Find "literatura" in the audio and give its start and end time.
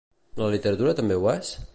0.53-0.95